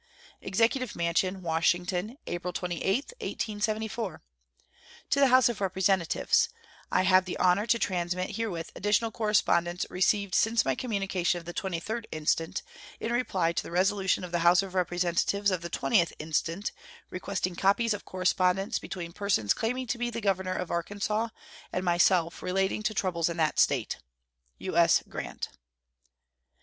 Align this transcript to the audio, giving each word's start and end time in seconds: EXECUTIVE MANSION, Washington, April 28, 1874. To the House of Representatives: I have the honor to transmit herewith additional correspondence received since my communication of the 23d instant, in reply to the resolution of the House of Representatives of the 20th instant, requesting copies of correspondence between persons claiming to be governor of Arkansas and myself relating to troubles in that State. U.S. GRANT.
EXECUTIVE 0.41 0.95
MANSION, 0.95 1.43
Washington, 1.43 2.17
April 2.25 2.51
28, 2.51 3.13
1874. 3.19 4.23
To 5.11 5.19
the 5.19 5.27
House 5.27 5.47
of 5.47 5.61
Representatives: 5.61 6.49
I 6.91 7.03
have 7.03 7.25
the 7.25 7.37
honor 7.37 7.67
to 7.67 7.77
transmit 7.77 8.31
herewith 8.31 8.71
additional 8.75 9.11
correspondence 9.11 9.85
received 9.91 10.33
since 10.33 10.65
my 10.65 10.73
communication 10.73 11.37
of 11.37 11.45
the 11.45 11.53
23d 11.53 12.05
instant, 12.11 12.63
in 12.99 13.11
reply 13.13 13.51
to 13.53 13.61
the 13.61 13.69
resolution 13.69 14.23
of 14.23 14.31
the 14.31 14.39
House 14.39 14.63
of 14.63 14.73
Representatives 14.73 15.51
of 15.51 15.61
the 15.61 15.69
20th 15.69 16.13
instant, 16.17 16.71
requesting 17.11 17.55
copies 17.55 17.93
of 17.93 18.03
correspondence 18.03 18.79
between 18.79 19.13
persons 19.13 19.53
claiming 19.53 19.85
to 19.85 19.99
be 19.99 20.09
governor 20.09 20.55
of 20.55 20.71
Arkansas 20.71 21.27
and 21.71 21.83
myself 21.85 22.41
relating 22.41 22.81
to 22.81 22.95
troubles 22.95 23.29
in 23.29 23.37
that 23.37 23.59
State. 23.59 23.97
U.S. 24.57 25.03
GRANT. 25.07 25.49